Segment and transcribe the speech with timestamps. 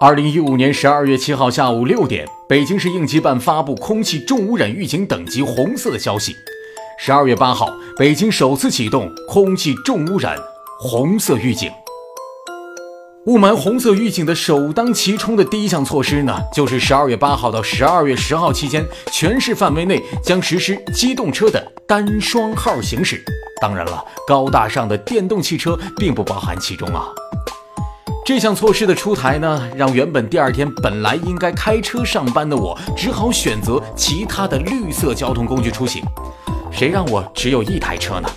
[0.00, 6.36] 二零一五年十二月七号下午六点，北京市应急办发布空气重污染预警等级红色的消息。
[7.00, 10.38] 十二月八号，北京首次启动空气重污染
[10.78, 11.68] 红色预警。
[13.26, 23.20] 雾霾红色预警的首当其冲的第一项措施呢，就是十二月八号到十二月十号期间，全市范围内将实施机动车的单双号行驶。
[23.60, 27.08] 当然了，高大上的电动汽车并不包含其中啊。
[28.28, 36.04] 这项措施的出台呢，让原本第二天本来应该开车上班的我，只好选择其他的绿色交通工具出行。
[36.70, 38.28] 谁让我只有一台车呢？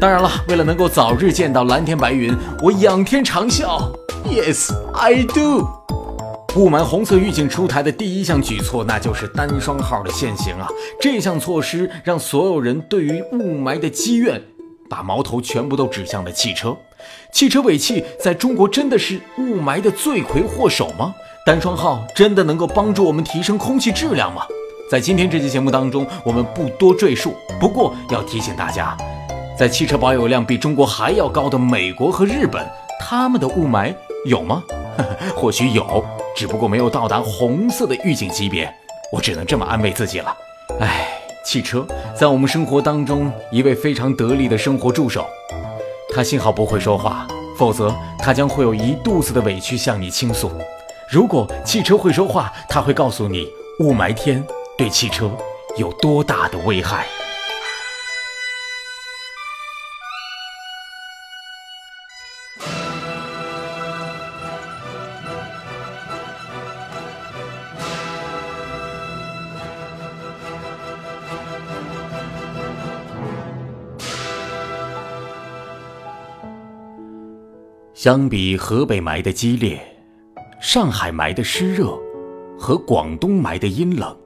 [0.00, 3.92] 当然了，为了能够早日见到蓝天白云，我仰天长啸。
[4.24, 5.64] Yes, I do。
[6.56, 10.66] 雾霾红色预警出台的第一项举措，那就是单双号的限行啊！
[11.00, 14.42] 这项措施让所有人对于雾霾的积怨，
[14.90, 16.76] 把矛头全部都指向了汽车。
[17.32, 21.14] 汽车尾气在中国真的是雾霾的罪魁祸首吗？
[21.46, 24.42] 单双号真的能够帮助我们提升空气质量吗？
[24.90, 27.34] 在今天这期节目当中，我们不多赘述。
[27.60, 28.96] 不过要提醒大家，
[29.56, 33.94] 在汽车保有量比中国还要高的美国和日本，他们的雾霾。
[34.26, 34.62] 有吗？
[35.34, 36.04] 或许有，
[36.36, 38.70] 只不过没有到达红色的预警级别。
[39.10, 40.36] 我只能这么安慰自己了。
[40.78, 41.09] 唉，
[41.44, 45.26] 汽车在我们生活当中一位非常得力的生活助手。
[46.14, 50.50] 他幸好不会说话，否则他将会有一肚子的委屈向你倾诉。
[51.10, 54.44] 如果汽车会说话，他会告诉你雾霾天
[54.76, 55.30] 对汽车
[55.76, 57.06] 有多大的危害。
[78.02, 79.78] 相比河北霾的激烈，
[80.58, 82.00] 上海霾的湿热，
[82.58, 84.16] 和广东霾的阴冷，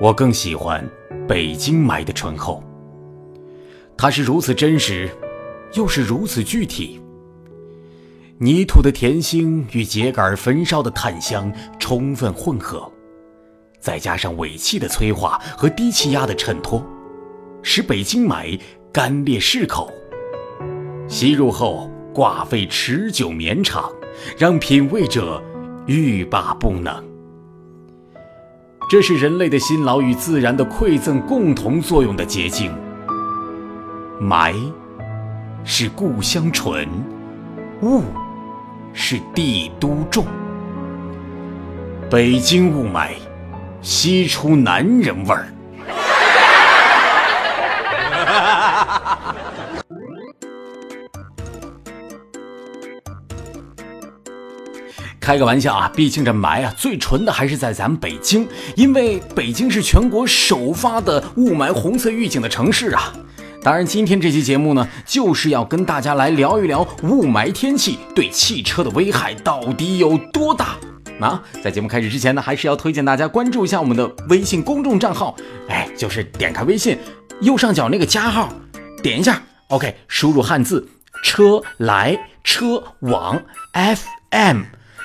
[0.00, 0.82] 我更喜欢
[1.28, 2.64] 北京霾的醇厚。
[3.94, 5.10] 它是如此真实，
[5.74, 6.98] 又是如此具体。
[8.38, 12.90] 泥土的甜腥与秸秆焚烧的炭香充分混合，
[13.80, 16.82] 再加上尾气的催化和低气压的衬托，
[17.62, 18.58] 使北京霾
[18.90, 19.92] 干裂适口，
[21.06, 21.91] 吸入后。
[22.12, 23.90] 挂肺持久绵长，
[24.38, 25.42] 让品味者
[25.86, 27.02] 欲罢不能。
[28.90, 32.70] 这是人类的辛劳与自然的馈赠共同作用的结晶。
[34.20, 34.54] 霾
[35.64, 36.86] 是故乡醇，
[37.80, 38.02] 雾
[38.92, 40.26] 是帝都重。
[42.10, 43.08] 北京雾霾，
[43.80, 45.48] 吸出男人味儿。
[55.22, 63.12] 开个玩笑啊，毕竟这霾啊最纯的还是在咱们北京，因为北京是全国首发的雾霾红色预警的城市啊。
[63.62, 70.74] 当然，今天这期节目呢，就是要跟大家来聊一聊雾霾天气对汽车的危害到底有多大。
[71.20, 75.36] 那在节目开始之前呢，还是要推荐大家关注一下我们的微信公众账号，
[75.68, 76.98] 哎，就是点开微信
[77.40, 78.52] 右上角那个加号，
[79.00, 80.88] 点一下，OK，输入汉字
[81.22, 83.40] 车来车往
[83.72, 84.62] FM。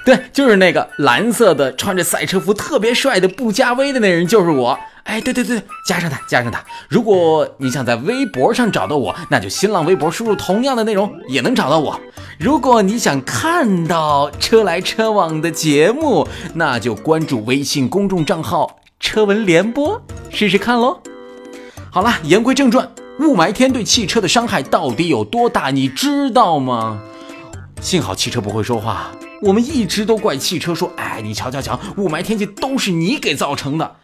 [0.07, 4.79] 对，就是那个蓝色的，穿着赛车服特别帅的不加微的那人，就是我。
[5.03, 6.63] 哎，对对对，加上他，加上他。
[6.87, 11.99] 如果你想在微博上找到我，那就新浪微博输入同样的内容也能找到我。
[12.39, 20.01] 如果你想看到车来车往的节目，那就关注微信公众账号“车闻联播”，
[20.31, 21.01] 试试看喽。
[21.91, 22.89] 好了，言归正传，
[23.19, 26.97] 雾霾天对汽车的伤害到底有多大，你知道吗？
[27.81, 29.11] 幸好汽车不会说话。
[29.41, 33.95] 我们一直都怪汽车，说：“哎，你瞧瞧瞧，雾霾天气都是你给造成的。”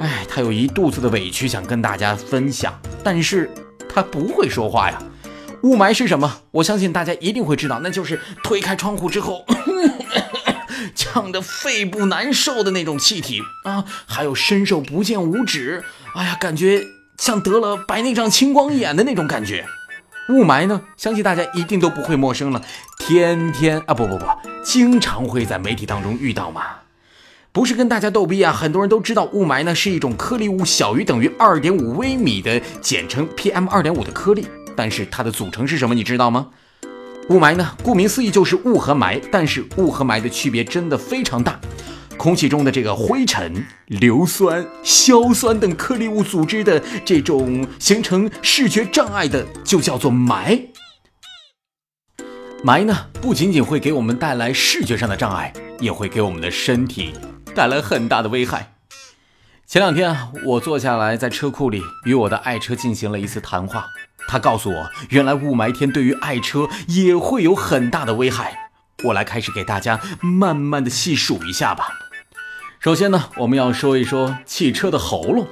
[0.00, 3.50] 哎，他有一肚子的委屈想跟大家分享，但是
[3.88, 5.00] 他不会说话呀。
[5.62, 6.40] 雾霾是什么？
[6.50, 9.46] 我相信大家一定会知道，那就是推开窗户之后，
[10.94, 15.82] 呛得肺部难受的那种气体啊，还有伸手不见五指，
[16.14, 16.84] 哎呀，感觉
[17.16, 19.64] 像得了白内障、青光眼的那种感觉。
[20.28, 22.60] 雾霾呢，相信大家一定都不会陌生了，
[22.98, 24.26] 天天啊，不不不，
[24.64, 26.62] 经常会在媒体当中遇到嘛。
[27.52, 34.44] 不是跟大家逗逼啊，很多人都知道雾霾呢是一种颗粒物小于等于二点五微米的，简称 PM 二点五的颗粒。
[34.74, 36.48] 但是它的组成是什么，你知道吗？
[37.28, 41.60] 雾霾呢，顾名思义就是雾和霾，但是雾和霾的区别真的非常大。
[42.16, 50.60] 空气中的这个灰尘、硫酸、硝酸等颗粒物组织的这种形成视觉障碍的，就叫做霾。
[52.64, 57.12] 霾呢，不仅仅会给我们带来视觉上的障碍，也会给我们的身体
[57.54, 58.72] 带来很大的危害。
[59.66, 63.84] 前两天啊，我坐下来在车库里与我的爱车进行了一次谈话，
[64.26, 68.70] 他告诉我，原来雾霾天对于爱车也会有很大的危害。
[69.04, 71.88] 我来开始给大家慢慢的细数一下吧。
[72.80, 75.46] 首先呢，我们要说一说汽车的喉咙。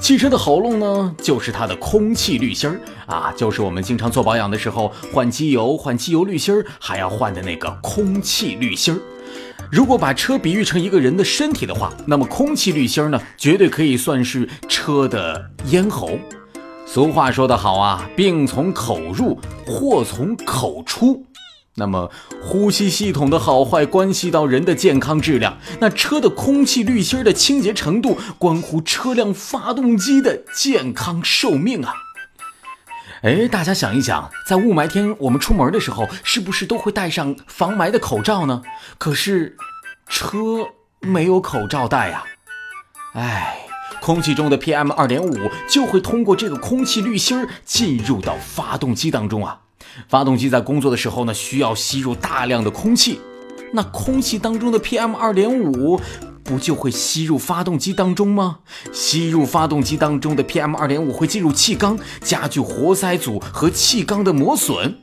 [0.00, 9.00] 汽车的喉咙呢，就是它的空气滤芯儿啊，就是我们经常做保养的时候换机油、换机油滤芯儿还要换的那个空气滤芯儿。
[9.70, 16.18] 如果把车比喻成一个人的身体的话，那么空气滤芯儿呢，绝对可以算是车的咽喉。
[16.86, 21.22] 俗话说得好啊，病从口入，祸从口出。
[21.78, 22.10] 那么，
[22.42, 25.56] 呼吸系统的好坏关系到人的健康质量。
[25.80, 31.94] 那车的空气滤芯的清洁程度，关乎车辆发动机的健康寿命啊！
[33.22, 38.62] 哎，大家想一想，在雾霾天我们出门的时候，是不是都会戴上防霾的口罩呢？
[38.98, 39.56] 可是，
[40.08, 40.38] 车
[41.00, 42.24] 没有口罩戴呀！
[43.14, 43.60] 哎，
[44.00, 49.60] 空气中的 PM 二点五就会通过这个空气滤芯儿进入到发动机当中啊。
[50.08, 53.20] 发动机在工作的时候呢，需要吸入大量的空气，
[53.72, 56.00] 那空气当中的 PM 二点五
[56.44, 58.60] 不就会吸入发动机当中吗？
[58.92, 64.98] 吸入发动机当中的 PM 二点五会进入气缸，加剧活塞组和气缸的磨损。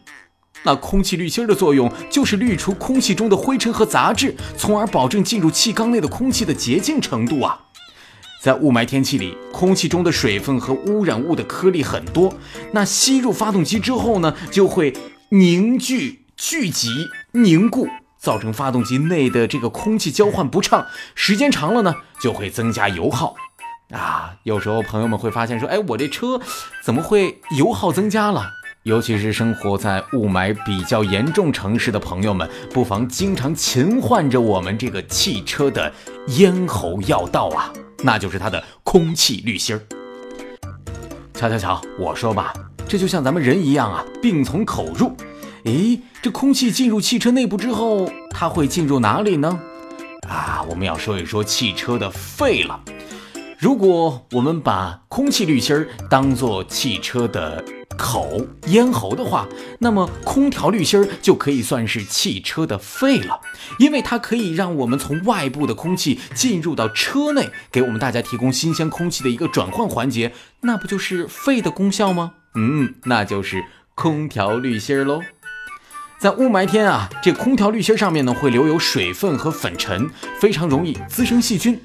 [0.64, 7.64] 那空气滤芯的作用就是滤除空气中的灰尘和杂质，从而保证进入气缸内的空气的洁净程度啊。
[8.45, 12.31] 在雾霾天气里，空气中的水分和污染物的颗粒很多，
[12.74, 14.94] 那吸入发动机之后呢，就会
[15.30, 17.88] 凝聚、聚集、凝固，
[18.19, 23.33] 造成发动机内的这个空气交换不畅，时间长了呢，就会增加油耗。
[23.89, 26.39] 啊，有时候朋友们会发现说，哎，我这车
[26.83, 28.51] 怎么会油耗增加了？
[28.86, 35.92] 尤其是生活在雾霾比较严重城市的朋友们，不妨经常勤换着我们这个汽车的
[36.28, 37.74] 咽喉要道啊。
[38.04, 39.82] 那就是它的空气滤芯儿。
[41.34, 42.54] 瞧瞧瞧，我说吧，
[42.88, 45.18] 这就像咱们人一样啊，病从口入。
[45.64, 49.60] 诶，这空气进入汽车内部之后，它会进入哪里呢？
[50.30, 52.80] 啊，我们要说一说汽车的肺了。
[53.58, 57.66] 如果我们把空气滤芯儿当做汽车的
[57.97, 59.47] 口咽喉的话，
[59.80, 63.39] 那么空调滤芯儿就可以算是汽车的肺了，
[63.80, 72.33] 因为它可以让我们从外部的空气进入到车内，给我们大家提供新鲜空气的一个转换环节，那不就是肺的功效吗？
[72.56, 73.65] 嗯，那就是
[73.95, 75.21] 空调滤芯儿喽。
[76.18, 80.09] 在雾霾天啊，这空调滤芯上面呢会留有水分和粉尘，
[80.39, 81.80] 非常容易滋生细菌。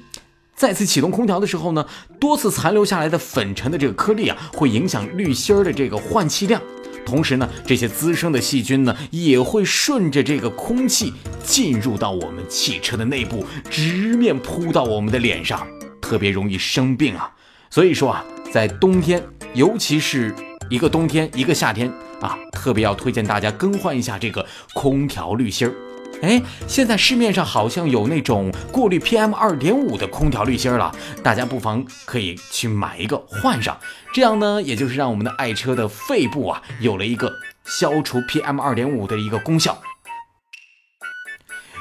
[0.61, 1.83] 再次启动空调的时候呢，
[2.19, 6.61] 多次残留下来的粉尘的这个颗粒啊，会影响滤芯儿的这个换气量。
[7.03, 11.11] 同时呢，这些滋生的细菌呢，也会顺着这个空气
[11.43, 15.65] 进入到我们汽车的内部，直面扑到我们的脸上，
[15.99, 17.31] 特别容易生病啊。
[17.71, 18.23] 所以说啊，
[18.53, 19.19] 在冬天，
[19.55, 20.31] 尤其是
[20.69, 21.91] 一个冬天一个夏天
[22.21, 25.73] 啊，特别要推荐大家更换一下这个空调滤芯儿。
[26.21, 33.77] 哎，现在市面上好像有那种过滤 PM 二点五的空调滤芯了，大家不妨可以去买一个换上，
[34.13, 37.33] 这样呢，也就是让我们的爱车的肺部啊有了一个
[37.65, 39.81] 消除 PM 二点五的一个功效。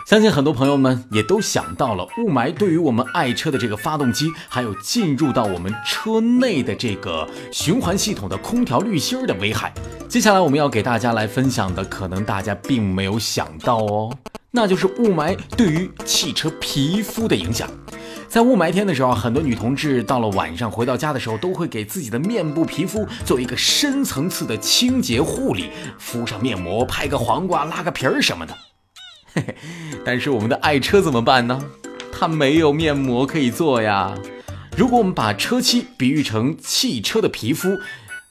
[0.06, 9.72] 相信很多朋友们也都想到了雾霾对于我们爱车的这个发动机，还有进入到我们车内的这个循环系统的空调滤芯的危害。
[10.08, 14.12] 接下来我们要给大家来分享的，可能大家并没有想到哦，
[14.52, 17.68] 那就是雾霾对于汽车皮肤的影响。
[18.28, 28.56] 在雾霾天的时候，很多女同志到了晚上回到家的时候，都会给自己的面部皮肤做一个深层次的清洁护理，敷上面膜，拍个黄瓜，拉个皮儿什么的。
[29.32, 29.54] 嘿嘿，
[30.04, 31.60] 但是我们的爱车怎么办呢？
[32.12, 34.14] 它没有面膜可以做呀。
[34.76, 37.78] 如果我们把车漆比喻成汽车的皮肤，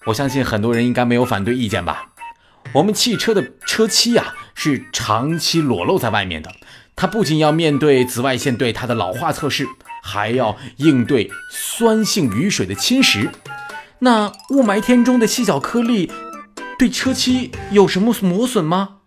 [0.05, 2.08] 我相信很多人应该没有反对意见吧。
[2.71, 6.51] 我们汽车的车漆呀，是长期裸露在外面的，
[6.95, 9.65] 它不仅要面对紫外线对它的老化测试，
[10.03, 13.27] 还要应对酸性雨水的侵蚀。
[13.97, 16.11] 那雾霾天中的细小颗粒，
[16.77, 18.97] 对车漆有什么磨损吗？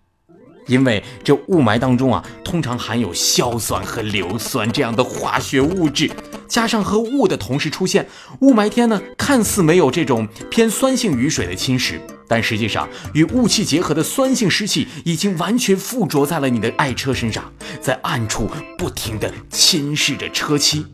[0.66, 6.10] 因为这雾霾当中啊，通常含有硝酸和硫酸这样的化学物质，
[6.48, 8.08] 加上和雾的同时出现，
[8.40, 12.00] 雾霾天呢，看似没有这种偏酸性雨水的侵蚀，
[12.32, 20.86] 但实际上与雾气结合的酸性湿气已经完全附着在了你的爱车身上，在暗处不停地侵蚀着车漆，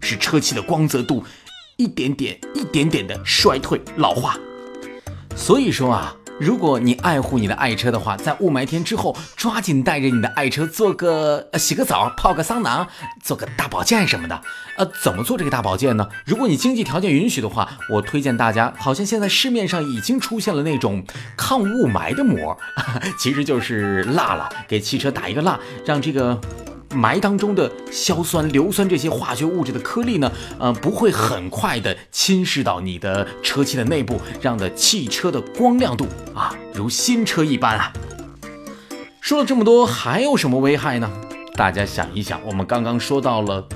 [0.00, 1.24] 使车漆的光泽度
[1.76, 4.36] 一点点、一点点的衰退老化。
[5.36, 6.12] 所以说啊。
[6.40, 12.88] 如果你爱护你的爱车的话，在雾霾天之后，抓紧带着你的爱车做个呃洗个澡、泡个桑拿、
[13.22, 14.40] 做个大保健什么的。
[14.78, 16.08] 呃，怎么做这个大保健呢？
[16.24, 21.04] 如果你经济条件允许的话，我推荐大家，好像现在市面上已经出现了那种
[21.36, 22.56] 抗雾霾的膜，
[23.20, 26.40] 其实就是蜡了，给汽车打一个蜡，让这个。
[26.90, 37.92] 霾当中的硝酸、硫酸这些化学物质的颗粒呢，呃，不会很快的侵蚀到你的车漆的内部，让的汽车的光亮度啊，如新车一般啊。
[39.20, 41.08] 说了这么多，还有什么危害呢？
[41.54, 43.68] 大家想一想，我们刚刚说到了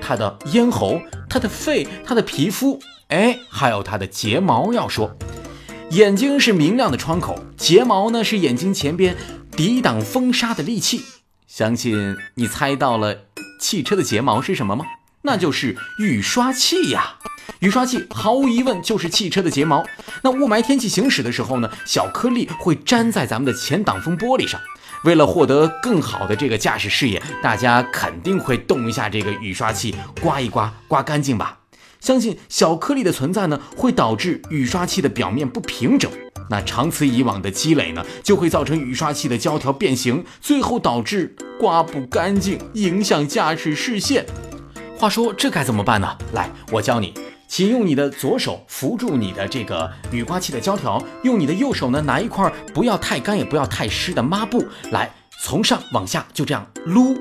[0.00, 4.72] 它的咽喉、它的肺、它的皮肤，哎，还有它的睫毛。
[4.72, 5.14] 要说，
[5.90, 9.16] 眼睛是明亮的窗口，睫毛呢是眼睛前边
[9.54, 11.02] 抵挡风沙的利器。
[11.46, 13.26] 相信你猜到了，
[13.60, 14.84] 汽车的睫毛是什么吗？
[15.22, 17.16] 那就是雨刷器呀！
[17.60, 19.84] 雨刷器毫无疑问就是汽车的睫毛。
[20.22, 24.60] 那雾霾天气行驶的时候呢，小颗粒会粘在咱们的前挡风玻璃上。
[25.04, 31.58] 为了获得更好的这个驾驶视野，大家肯定会动一下这个雨刷器，刮一刮，刮干净吧。
[32.04, 36.10] 相信小颗粒的存在呢，会导致雨刷器的表面不平整。
[36.50, 44.26] 那长此以往的积累呢，就会造成雨刷器的胶条变形，最后导致刮不干净，影响驾驶视线。
[44.98, 46.14] 话说这该怎么办呢？
[46.34, 47.14] 来，我教你，
[47.48, 57.16] 请用你的左手扶住你的这个雨刮器的胶条，用你的右手呢拿一块不要太干也不要太湿的抹布，来从上往下就这样撸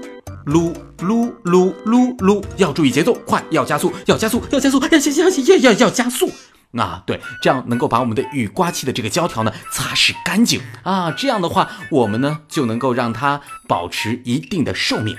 [0.46, 6.30] 噜噜噜噜噜，要注意节奏，快，要加速，要加速，要加速，要加要要要要加速。
[6.74, 15.16] 啊，对，这样能够把我们的雨刮器的这个胶条呢擦拭干净啊，这样的话，我们呢就能够让它保持一定的寿命。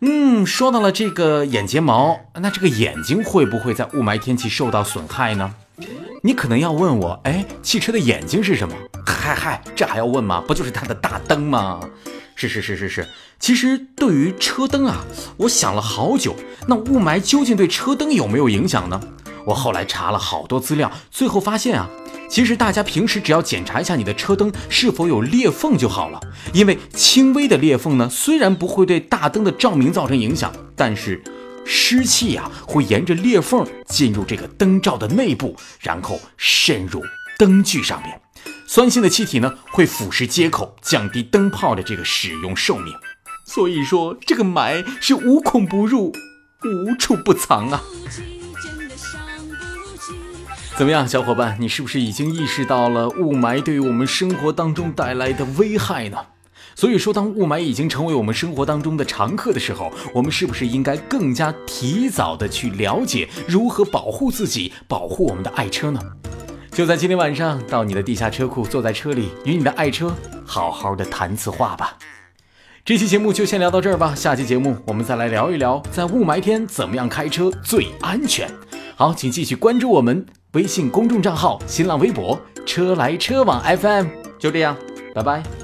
[0.00, 5.54] 嗯，说到了这个眼睫毛，那这个眼睛会不会在雾霾天气受到损害呢？
[6.22, 8.74] 你可能要问我，哎，汽车的眼睛是什么？
[9.06, 10.42] 嗨嗨，这还要问吗？
[10.46, 11.80] 不就是它的大灯吗？
[12.34, 13.06] 是是是是是。
[13.38, 15.04] 其实对于车灯啊，
[15.36, 16.34] 我想了好久，
[16.66, 19.00] 那雾霾究竟对车灯有没有影响呢？
[19.46, 21.90] 我后来查了好多资料，最后发现啊，
[22.30, 26.18] 其实大家平时只要检查一下你的车灯是否有裂缝就好了。
[26.54, 31.22] 因为轻微的裂缝呢，虽然不会对大灯的照明造成影响，但是
[31.66, 37.02] 湿气呀会沿着裂缝进入这个灯罩的内部，然后渗入
[37.38, 38.23] 灯具上面。
[38.74, 42.92] 酸性的气体呢会腐蚀接口，降低灯泡的这个使用寿命。
[43.46, 46.12] 所以说，这个霾是无孔不入，
[46.64, 47.80] 无处不藏啊。
[50.76, 56.18] 怎么样，小伙伴，你是不是已经意识到了雾霾对于我们生活当中带来的危害呢？
[56.74, 66.00] 所以说，当雾霾已经成为我们生活当中的常客的时候，我们是不是应该更加提早的去了解如何保护自己，保护我们的爱车呢？
[66.74, 70.12] 就在今天晚上，到你的地下车库，坐在车里，与你的爱车
[70.44, 71.96] 好好的谈次话吧。
[72.84, 78.50] 这期节目就先聊到这儿吧，下期节目我们再来聊一聊，在雾霾天怎么样开车最安全。
[78.96, 80.26] 好，请继续关注我们。
[80.54, 84.76] 微信公众账号，新浪微博，车来车往 FM，就这样，
[85.14, 85.63] 拜拜。